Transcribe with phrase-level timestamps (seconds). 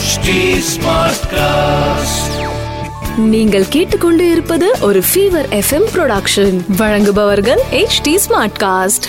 [0.00, 0.28] HT
[0.74, 2.20] Smartcast.
[3.18, 9.06] நீங்கள் கேட்டுக்கொண்டு இருப்பது ஒரு ஃபீவர் எஃப்எம் ப்ரொடக்ஷன் வழங்குபவர்கள் H D smart cast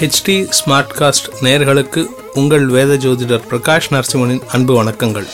[0.00, 5.26] HD smartcast நேயர்களுக்கு உங்கள் வேத ஜோதிடர் பிரகாஷ் நரசிம்மனின் அன்பு வணக்கங்கள்.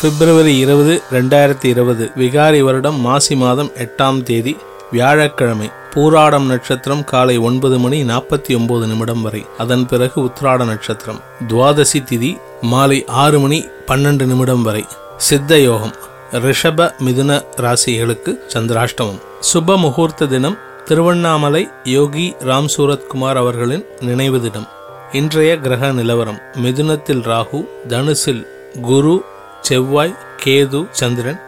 [0.00, 4.56] பிப்ரவரி இருபது ரெண்டாயிரத்தி இருபது விகாரி வருடம் மாசி மாதம் எட்டாம் தேதி
[4.90, 9.46] வியாழக்கிழமை பூராடம் நட்சத்திரம் காலை ஒன்பது மணி நாற்பத்தி ஒன்பது நிமிடம் வரை.
[9.58, 11.20] அதன் பிறகு உத்ராட நட்சத்திரம்.
[11.48, 14.84] துவாதசி திதி மாலை ஆறு மணி பன்னெண்டு நிமிடம் வரை.
[15.16, 15.94] சித்த யோகம்.
[16.32, 19.20] ரிஷப மிதுன ராசிகளுக்கு சந்திராஷ்டமம்.
[19.52, 24.68] சுப முகூர்த்த தினம் திருவண்ணாமலை யோகி ராம் சூரத்குமார் அவர்களின் நினைவு தினம்.
[25.12, 26.38] இன்றைய கிரக நிலவரம்.
[26.62, 28.46] மிதுனத்தில் ராகு தனுசில்
[28.80, 29.24] குரு
[29.60, 31.40] செவ்வாய் கேது சந்திரன்.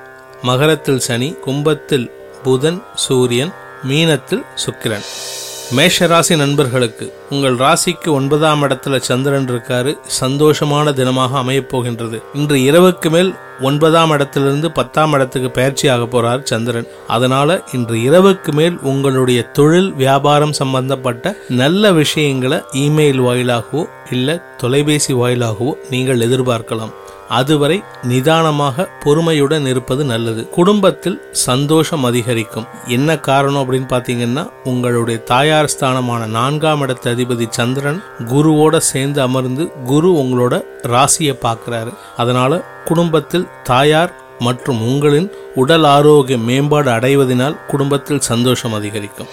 [0.42, 2.10] மகரத்தில் சனி கும்பத்தில்
[2.42, 3.52] புதன் சூரியன்
[3.88, 5.06] மீனத்தில் சுக்கிரன்.
[5.76, 9.98] மேஷராசி நண்பர்களுக்கு உங்கள் ராசிக்கு ஒன்பதாம் இடத்துல சந்திரன் இருக்காரு.
[10.20, 12.22] சந்தோஷமான தினமாக அமையப் போகின்றது.
[12.34, 16.86] இன்று இரவுக்கு மேல் ஒன்பதாம் இடத்திலிருந்து பத்தாம் இடத்துக்கு பயிற்சி ஆக போறார் சந்திரன்.
[17.06, 25.72] அதனால இன்று இரவுக்கு மேல் உங்களுடைய தொழில் வியாபாரம் சம்பந்தப்பட்ட நல்ல விஷயங்களை இமெயில் வாயிலாகவோ இல்ல தொலைபேசி வாயிலாகவோ
[25.90, 26.92] நீங்கள் எதிர்பார்க்கலாம்.
[27.38, 30.48] அதுவரை நிதானமாக பொறுமையுடன் இருப்பது நல்லது.
[30.48, 32.66] குடும்பத்தில் சந்தோஷம் அதிகரிக்கும்.
[32.86, 40.10] என்ன காரணம் அப்படின்னு பாத்தீங்கன்னா உங்களுடைய தாயார் ஸ்தானமான நான்காம் இடத்த அதிபதி சந்திரன் குருவோட சேர்ந்து அமர்ந்து குரு
[40.12, 41.92] உங்களோட ராசியை பார்க்கிறாரு.
[42.16, 49.26] அதனால குடும்பத்தில் தாயார் மற்றும் உங்களின் உடல் ஆரோக்கிய மேம்பாடு அடைவதனால் குடும்பத்தில் சந்தோஷம் அதிகரிக்கும்.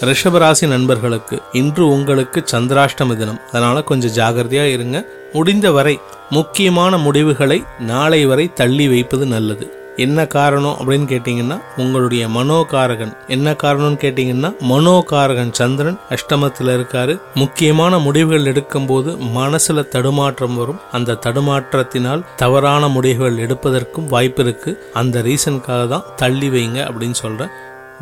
[0.00, 3.40] ரிஷபராசி நண்பர்களுக்கு இன்று உங்களுக்கு சந்திராஷ்டம தினம்.
[3.48, 5.04] அதனால கொஞ்சம் ஜாகிரதையா இருங்க.
[5.32, 6.00] முடிந்த வரை
[6.32, 9.66] முக்கியமான முடிவுகளை நாளை வரை தள்ளி வைப்பது நல்லது.
[9.96, 13.16] என்ன காரணம் அப்படின்னு கேட்டீங்கன்னா உங்களுடைய மனோகாரகன்.
[13.26, 17.20] என்ன காரணம்னு கேட்டீங்கன்னா மனோகாரகன் சந்திரன் அஷ்டமத்தில் இருக்காரு.
[17.34, 20.80] முக்கியமான முடிவுகள் எடுக்கும்போது மனசுல தடுமாற்றம் வரும்.
[20.92, 24.90] அந்த தடுமாற்றத்தினால் தவறான முடிவுகள் எடுப்பதற்கும் வாய்ப்பு இருக்கு.
[24.92, 27.48] அந்த ரீசனுக்காக தான் தள்ளி வைங்க அப்படின்னு சொல்றேன்.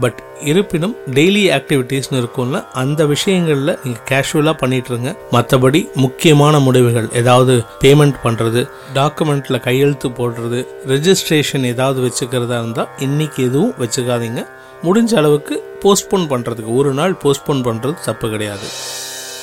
[0.00, 7.54] பட் இருப்பினும் டெய்லி ஆக்டிவிட்டீஸ்னு இருக்கும்ல அந்த விஷயங்களில் நீங்கள் கேஷுவலாக பண்ணிட்டு இருங்க மற்றபடி முக்கியமான முடிவுகள் ஏதாவது
[7.82, 8.62] பேமெண்ட் பண்ணுறது
[8.94, 14.42] டாக்குமெண்ட்டில் கையெழுத்து போடுறது ரெஜிஸ்ட்ரேஷன் ஏதாவது வச்சுக்கிறதா இருந்தால் இன்னைக்கு எதுவும் வச்சுக்காதீங்க.
[14.82, 18.68] முடிஞ்ச அளவுக்கு போஸ்ட்போன் பண்ணுறதுக்கு ஒரு நாள் போஸ்ட்போன் பண்ணுறது தப்பு கிடையாது.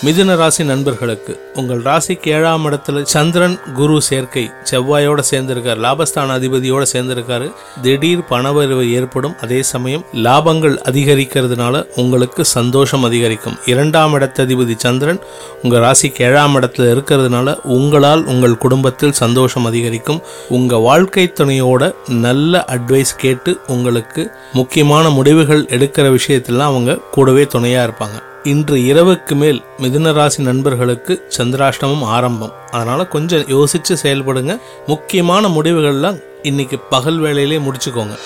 [0.06, 7.54] மிதுன ராசி நண்பர்களுக்கு உங்கள் ராசிக்கு ஏழாம் இடத்துல சந்திரன் குரு சேர்க்கை செவ்வாயோட சேர்ந்திருக்காரு லாபஸ்தான அதிபதியோட சேர்ந்திருக்காரு.
[7.82, 9.36] திடீர் பணவரவு ஏற்படும்.
[9.42, 13.58] அதே சமயம் லாபங்கள் அதிகரிக்கிறதுனால உங்களுக்கு சந்தோஷம் அதிகரிக்கும்.
[13.66, 15.20] இரண்டாம் இடத்ததிபதி சந்திரன்
[15.64, 20.22] உங்க ராசிக்கு ஏழாம் இடத்துல இருக்கிறதுனால உங்களால் உங்கள் குடும்பத்தில் சந்தோஷம் அதிகரிக்கும்.
[20.50, 28.26] உங்க வாழ்க்கை துணையோட நல்ல அட்வைஸ் கேட்டு உங்களுக்கு முக்கியமான முடிவுகள் எடுக்கிற விஷயத்திலாம் அவங்க கூடவே துணையா இருப்பாங்க.
[28.48, 32.54] இன்று இரவுக்கு மேல் மிதுன ராசி நண்பர்களுக்கு சந்திராஷ்டமம் ஆரம்பம்.
[32.72, 34.60] அதனால கொஞ்சம் யோசிச்சு செயல்படுங்க.
[34.88, 38.20] முக்கியமான முடிவுகள்லாம் இன்னைக்கு பகல் வேலையிலே முடிச்சுக்கோங்க.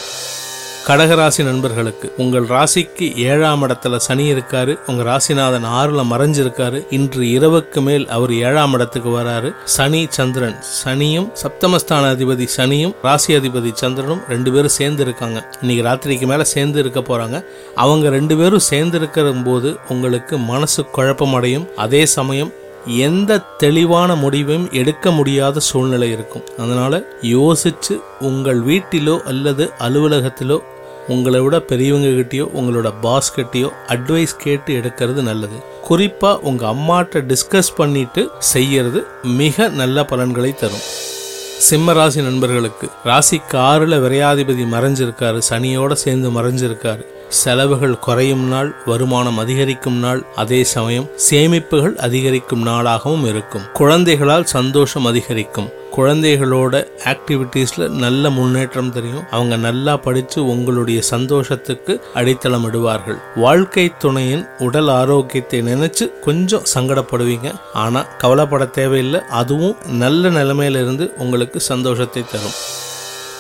[0.85, 8.05] கடகராசி நண்பர்களுக்கு உங்கள் ராசிக்கு ஏழாம் இடத்துல சனி இருக்காரு உங்க ராசிநாதன் ஆறுல மறைஞ்சிருக்காரு இன்று இரவுக்கு மேல்
[8.07, 9.49] அவர் ஏழாம் இடத்துக்கு வராரு.
[9.63, 16.29] சனி சந்திரன் சனியும் சப்தமஸ்தான அதிபதி சனியும் ராசி அதிபதி சந்திரனும் ரெண்டு பேரும் சேர்ந்து இருக்காங்க இன்னைக்கு ராத்திரிக்கு
[16.31, 17.43] மேல சேர்ந்து இருக்க போறாங்க.
[17.75, 22.51] அவங்க ரெண்டு பேரும் சேர்ந்து இருக்கிற போது உங்களுக்கு மனசு குழப்பம் அடையும் அதே சமயம்
[22.85, 26.43] எந்த தெளிவான முடிவையும் எடுக்க முடியாத சூழ்நிலை இருக்கும்.
[26.57, 30.59] அதனால் யோசிச்சு உங்கள் வீட்டிலோ அல்லது அலுவலகத்திலோ
[31.07, 35.63] உங்களை விட பெரியவங்ககிட்டயோ உங்களோட பாஸ் கிட்டயோ அட்வைஸ் கேட்டு எடுக்கிறது நல்லது.
[35.81, 40.85] குறிப்பாக உங்கள் அம்மாட்ட டிஸ்கஸ் பண்ணிட்டு செய்யறது மிக நல்ல பலன்களை தரும்.
[41.57, 47.05] சிம்ம ராசி நண்பர்களுக்கு ராசிக்கு காரில் விரையாதிபதி மறைஞ்சிருக்காரு சனியோட சேர்ந்து மறைஞ்சிருக்காரு.
[47.31, 53.61] செலவுகள் குறையும் நாள் வருமானம் அதிகரிக்கும் நாள் அதே சமயம் சேமிப்புகள் அதிகரிக்கும் நாளாகவும் இருக்கும்.
[53.73, 55.69] குழந்தைகளால் சந்தோஷம் அதிகரிக்கும்.
[55.97, 59.23] குழந்தைகளோட ஆக்டிவிட்டீஸ்ல நல்ல முன்னேற்றம் தெரியும்.
[59.31, 63.17] அவங்க நல்லா படிச்சு உங்களுடைய சந்தோஷத்துக்கு அடித்தளம் இடுவார்கள்.
[63.35, 67.51] வாழ்க்கை துணையின் உடல் ஆரோக்கியத்தை நினைச்சு கொஞ்சம் சங்கடப்படுவீங்க.
[67.73, 69.21] ஆனா கவலைப்பட தேவையில்லை.
[69.29, 72.57] அதுவும் நல்ல நிலைமையிலிருந்து உங்களுக்கு சந்தோஷத்தை தரும்.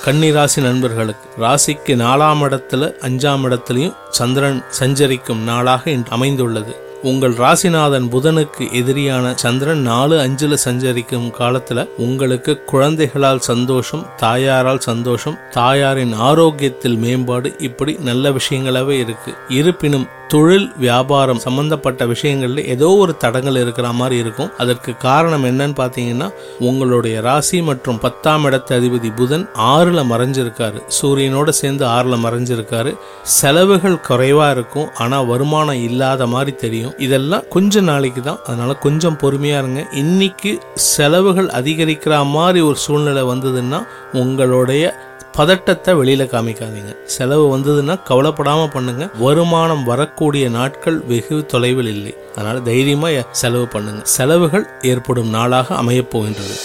[0.05, 1.43] கன்னிராசி நண்பர்களுக்கு.
[1.43, 6.75] ராசிக்கு நாலாம் இடத்துல அஞ்சாம் இடத்துலையும் சந்திரன் சஞ்சரிக்கும் நாளாக இன்று அமைந்துள்ளது.
[7.03, 16.13] உங்கள் ராசிநாதன் புதனுக்கு எதிரியான சந்திரன் நாலு அஞ்சுல சஞ்சரிக்கும் காலத்துல உங்களுக்கு குழந்தைகளால் சந்தோஷம் தாயாரால் சந்தோஷம் தாயாரின்
[16.13, 19.33] ஆரோக்கியத்தில் மேம்பாடு இப்படி நல்ல விஷயங்களாவே இருக்கு.
[19.49, 24.51] இருப்பினும் தொழில் வியாபாரம் சம்பந்தப்பட்ட விஷயங்கள்ல ஏதோ ஒரு தடங்கள் இருக்கிற மாதிரி இருக்கும்.
[24.57, 30.79] அதற்கு காரணம் என்னன்னு பார்த்தீங்கன்னா உங்களுடைய ராசி மற்றும் பத்தாம் இடத்து அதிபதி புதன் ஆறுல மறைஞ்சிருக்காரு.
[31.01, 32.93] சூரியனோட சேர்ந்து ஆறுல மறைஞ்சிருக்காரு.
[33.23, 34.89] செலவுகள் குறைவா இருக்கும்.
[34.97, 36.93] ஆனா வருமானம் இல்லாத மாதிரி தெரியும்.
[36.97, 38.39] இதெல்லாம் கொஞ்ச நாளைக்கு தான்.
[38.45, 39.87] அதனால கொஞ்சம் பொறுமையா இருங்க.
[39.91, 46.95] இன்னைக்கு செலவுகள் அதிகரிக்கிற மாதிரி ஒரு சூழ்நிலை வந்ததுன்னா உங்களுடைய பதட்டத்தை வெளியில காமிக்காதீங்க.
[47.05, 49.09] செலவு வந்ததுன்னா கவலைப்படாம பண்ணுங்க.
[49.19, 52.15] வருமானம் வரக்கூடிய நாட்கள் வெகு தொலைவில் இல்லை.
[52.35, 54.01] அதனால தைரியமா செலவு பண்ணுங்க.
[54.03, 56.55] செலவுகள் ஏற்படும் நாளாக அமையப் போகின்றது.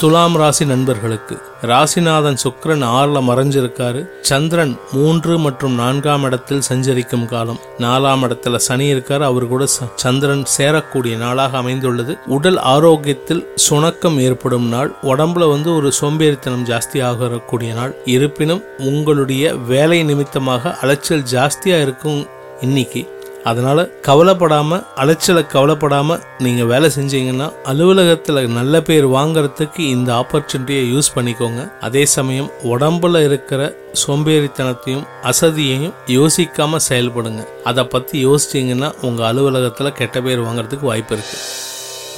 [0.00, 4.06] துலாம் ராசி நண்பர்களுக்கு ராசிநாதன் சுக்ரன் ஆறுல மறைஞ்சிருக்காரு.
[4.22, 7.58] சந்திரன் மூன்று மற்றும் நான்காம் இடத்தில் சஞ்சரிக்கும் காலம்.
[7.78, 9.20] நாலாம் இடத்துல சனி இருக்காரு.
[9.20, 12.18] அவர் கூட ச- சந்திரன் சேரக்கூடிய நாளாக அமைந்துள்ளது.
[12.26, 14.92] உடல் ஆரோக்கியத்தில் சுணக்கம் ஏற்படும் நாள்.
[15.02, 17.94] உடம்புல வந்து ஒரு சோம்பேறித்தனம் ஜாஸ்தி ஆகக்கூடிய நாள்.
[18.04, 22.26] இருப்பினும் உங்களுடைய வேலை நிமித்தமாக அலைச்சல் ஜாஸ்தியா இருக்கும்
[22.60, 23.19] இன்னைக்கு.
[23.48, 31.62] அதனால் கவலைப்படாமல் அலைச்சலை கவலைப்படாமல் நீங்கள் வேலை செஞ்சீங்கன்னா அலுவலகத்தில் நல்ல பேர் வாங்குறதுக்கு இந்த ஆப்பர்ச்சுனிட்டியை யூஸ் பண்ணிக்கோங்க.
[31.80, 33.60] அதே சமயம் உடம்புல இருக்கிற
[34.02, 37.42] சோம்பேறித்தனத்தையும் அசதியையும் யோசிக்காமல் செயல்படுங்க.
[37.70, 41.42] அதை பற்றி யோசிச்சீங்கன்னா உங்கள் அலுவலகத்தில் கெட்ட பேர் வாங்குறதுக்கு வாய்ப்பு இருக்குது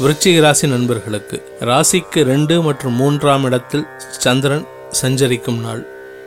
[0.03, 1.37] விருச்சிக ராசி நண்பர்களுக்கு
[1.71, 3.89] ராசிக்கு ரெண்டு மற்றும் மூன்றாம் இடத்தில்
[4.25, 4.65] சந்திரன்
[5.01, 5.83] சஞ்சரிக்கும் நாள்.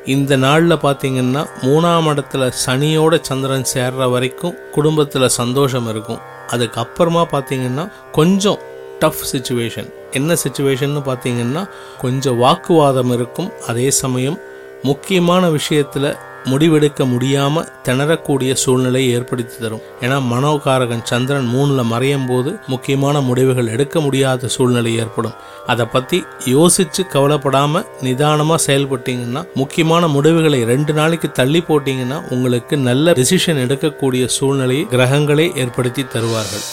[0.05, 6.19] இந்த நாளில் பார்த்தீங்கன்னா மூணாம் இடத்துல சனியோட சந்திரன் சேர்ற வரைக்கும் குடும்பத்தில் சந்தோஷம் இருக்கும்.
[6.47, 8.59] அதுக்கப்புறமா பார்த்தீங்கன்னா கொஞ்சம்
[8.99, 11.69] டஃப் சுச்சுவேஷன் என்ன சுச்சுவேஷன்னு பார்த்தீங்கன்னா
[12.01, 13.51] கொஞ்சம் வாக்குவாதம் இருக்கும்.
[13.67, 14.39] அதே சமயம்
[14.83, 19.81] முக்கியமான விஷயத்தில் முடிவெடுக்க முடியாம திணறக்கூடிய சூழ்நிலையை ஏற்படுத்தி தரும்.
[20.01, 25.35] ஏன்னா மனோகாரகன் சந்திரன் மூணுல மறையும் போது முக்கியமான முடிவுகள் எடுக்க முடியாத சூழ்நிலை ஏற்படும்.
[25.65, 33.61] அதை பத்தி யோசிச்சு கவலைப்படாம நிதானமா செயல்பட்டீங்கன்னா முக்கியமான முடிவுகளை ரெண்டு நாளைக்கு தள்ளி போட்டீங்கன்னா உங்களுக்கு நல்ல டிசிஷன்
[33.65, 36.65] எடுக்கக்கூடிய சூழ்நிலையை கிரகங்களே ஏற்படுத்தி தருவார்கள்.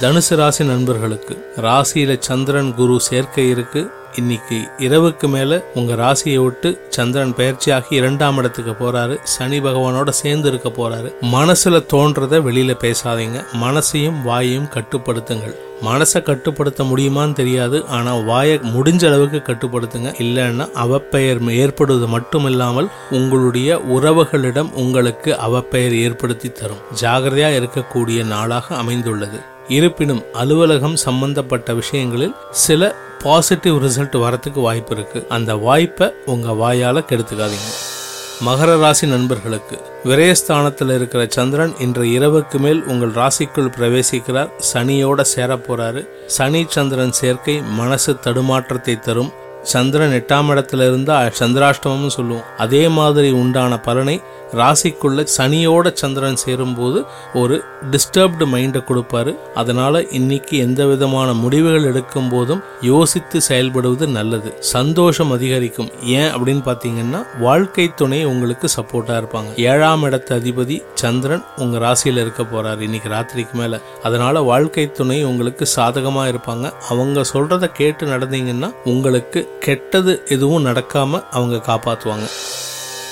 [0.00, 3.90] தனுசு ராசி நண்பர்களுக்கு ராசியில சந்திரன் குரு சேர்க்கை இருக்கு.
[4.16, 9.18] இன்னைக்கு இரவுக்கு மேல உங்க ராசியை விட்டு சந்திரன் பயிற்சியாகி இரண்டாம் இடத்துக்கு போறாரு.
[9.22, 11.12] சனி பகவானோட சேர்ந்து இருக்க போறாரு.
[11.32, 13.44] மனசுல தோன்றத வெளியில பேசாதீங்க.
[13.62, 15.56] மனசையும் வாயையும் கட்டுப்படுத்துங்கள்.
[15.82, 17.86] மனசை கட்டுப்படுத்த முடியுமான்னு தெரியாது.
[17.86, 20.14] ஆனால் வாயை முடிஞ்ச அளவுக்கு கட்டுப்படுத்துங்க.
[20.18, 26.82] இல்லைன்னா அவப்பெயர் ஏற்படுவது மட்டுமில்லாமல் உங்களுடைய உறவுகளிடம் உங்களுக்கு அவப்பெயர் ஏற்படுத்தி தரும்.
[27.00, 29.40] ஜாகிரதையாக இருக்கக்கூடிய நாளாக அமைந்துள்ளது.
[29.68, 35.26] இருப்பினும் அலுவலகம் சம்பந்தப்பட்ட விஷயங்களில் சில பாசிட்டிவ் ரிசல்ட் வரத்துக்கு வாய்ப்பு இருக்கு.
[35.28, 37.95] அந்த வாய்ப்பை உங்க வாயால கெடுத்துக்காதீங்க.
[38.44, 39.80] மகர ராசி நண்பர்களுக்கு.
[40.04, 44.50] விரயஸ்தானத்தில் இருக்கிற சந்திரன் இன்று இரவுக்கு மேல் உங்கள் ராசிக்குள் பிரவேசிக்கிறார்.
[44.72, 46.08] சனியோட சேரப்போறாரு.
[46.26, 49.32] சனி சந்திரன் சேர்க்கை மனசு தடுமாற்றத்தை தரும்.
[49.72, 52.48] சந்திரன் எட்டாம் இடத்துல இருந்தா சந்திராஷ்டமம்னு சொல்லுவோம்.
[52.58, 54.22] அதே மாதிரி உண்டான பலனை
[54.54, 57.04] ராசிக்குள்ள சனியோட சந்திரன் சேரும்போது
[57.34, 59.32] ஒரு டிஸ்டர்ப்டு மைண்டை கொடுப்பாரு.
[59.54, 64.56] அதனால இன்னைக்கு எந்த விதமான முடிவுகள் எடுக்கும் போதும் யோசித்து செயல்படுவது நல்லது.
[64.60, 65.90] சந்தோஷம் அதிகரிக்கும்.
[66.02, 69.50] ஏன் அப்படின்னு பாத்தீங்கன்னா வாழ்க்கை துணை உங்களுக்கு சப்போர்ட்டா இருப்பாங்க.
[69.56, 73.80] ஏழாம் இடத்து அதிபதி சந்திரன் உங்க ராசியில இருக்க போறாரு இன்னைக்கு ராத்திரிக்கு மேல.
[74.02, 76.72] அதனால வாழ்க்கை துணை உங்களுக்கு சாதகமா இருப்பாங்க.
[76.88, 82.28] அவங்க சொல்றதை கேட்டு நடந்தீங்கன்னா உங்களுக்கு கெட்டது எதுவும் நடக்காமல் அவங்க காப்பாற்றுவாங்க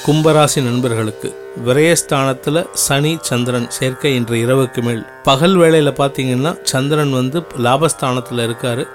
[0.06, 5.06] கும்பராசி நண்பர்களுக்கு விரயஸ்தானத்தில் சனி சந்திரன் சேர்க்கை இன்று இரவுக்கு மேல்.
[5.22, 8.86] பகல் வேளையில் பார்த்தீங்கன்னா சந்திரன் வந்து லாபஸ்தானத்தில் இருக்காரு.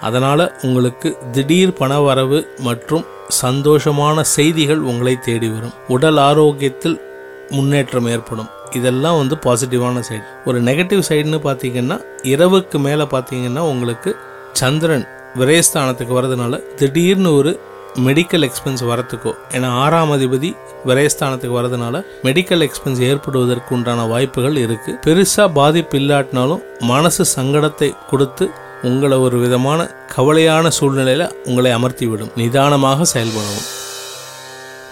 [0.00, 3.04] அதனால் உங்களுக்கு திடீர் பண வரவு மற்றும்
[3.42, 5.72] சந்தோஷமான செய்திகள் உங்களை தேடி வரும்.
[5.88, 7.00] உடல் ஆரோக்கியத்தில்
[7.48, 8.48] முன்னேற்றம் ஏற்படும்.
[8.70, 10.22] இதெல்லாம் வந்து பாசிட்டிவான சைடு.
[10.44, 14.16] ஒரு நெகட்டிவ் சைடுன்னு பார்த்தீங்கன்னா இரவுக்கு மேலே பார்த்தீங்கன்னா உங்களுக்கு
[14.52, 17.60] சந்திரன் விரயஸ்தானத்துக்கு வரதுனால திடீர்னு ஒரு
[18.04, 24.98] மெடிக்கல் எக்ஸ்பென்ஸ் வரத்துக்கோ ஏன்னா ஆறாம் அதிபதி விரயஸ்தானத்துக்கு வரதுனால மெடிக்கல் எக்ஸ்பென்ஸ் ஏற்படுவதற்கு உண்டான வாய்ப்புகள் இருக்கு.
[25.06, 28.50] பெருசா பாதிப்பு இல்லாட்டினாலும் மனசு சங்கடத்தை கொடுத்து
[28.82, 32.32] உங்களை ஒரு விதமான கவலையான சூழ்நிலையில உங்களை அமர்த்தி விடும்.
[32.36, 33.66] நிதானமாக செயல்படவும்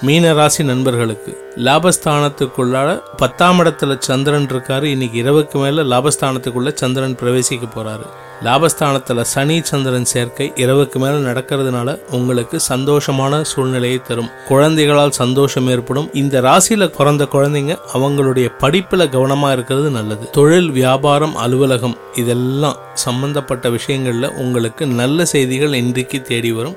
[0.03, 4.83] மீன ராசி நண்பர்களுக்கு லாபஸ்தானத்துக்குள்ளால பத்தாம் இடத்துல சந்திரன் இருக்காரு.
[4.83, 8.07] இன்னைக்கு இரவுக்கு மேல லாபஸ்தானத்துக்குள்ள சந்திரன் பிரவேசிக்க போறாரு.
[8.45, 14.31] லாபஸ்தானத்துல சனி சந்திரன் சேர்க்கை இரவுக்கு மேல நடக்கிறதுனால உங்களுக்கு சந்தோஷமான சூழ்நிலையை தரும்.
[14.49, 16.11] குழந்தைகளால் சந்தோஷம் ஏற்படும்.
[16.13, 20.31] இந்த ராசியில பிறந்த குழந்தைங்க அவங்களுடைய படிப்புல கவனமா இருக்கிறது நல்லது.
[20.31, 26.77] தொழில் வியாபாரம் அலுவலகம் இதெல்லாம் சம்பந்தப்பட்ட விஷயங்கள்ல உங்களுக்கு நல்ல செய்திகள் இன்றைக்கு தேடி வரும்.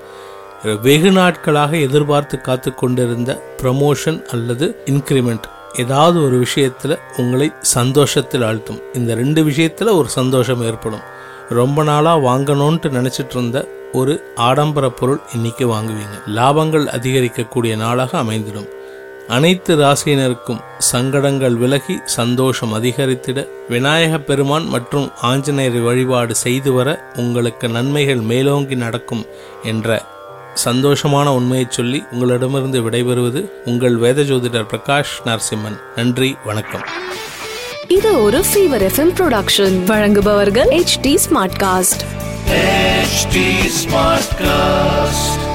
[0.63, 5.41] வெகு நாட்களாக எதிர்பார்த்து காத்து கொண்டிருந்த ப்ரமோஷன் அல்லது இன்க்ரிமெண்ட்
[5.75, 8.81] ஏதாவது ஒரு விஷயத்தில் உங்களை சந்தோஷத்தில் ஆழ்த்தும்.
[8.93, 10.99] இந்த ரெண்டு விஷயத்தில் ஒரு சந்தோஷம் ஏற்படும்.
[11.49, 16.29] ரொம்ப நாளாக வாங்கணும்ன்ட்டு நினச்சிட்டு இருந்த ஒரு ஆடம்பர பொருள் இன்னைக்கு வாங்குவீங்க.
[16.35, 18.67] லாபங்கள் அதிகரிக்கக்கூடிய நாளாக அமைந்திடும்.
[19.27, 28.19] அனைத்து ராசியினருக்கும் சங்கடங்கள் விலகி சந்தோஷம் அதிகரித்திட விநாயகப் பெருமான் மற்றும் ஆஞ்சநேயர் வழிபாடு செய்து வர உங்களுக்கு நன்மைகள்
[28.19, 29.25] மேலோங்கி நடக்கும்
[29.63, 30.15] என்ற
[30.65, 35.79] சந்தோஷமான உண்மையை சொல்லி உங்களிடமிருந்து விடைபெறுவது உங்கள் வேத ஜோதிடர் பிரகாஷ் நரசிம்மன்.
[35.95, 36.83] நன்றி வணக்கம்.
[37.87, 42.05] இது ஒரு ஃபீவர் எஃப்எம் ப்ரொடக்ஷன் வழங்குபவர்கள் H D smart cast
[43.07, 43.37] HT
[43.83, 45.46] Smartcast.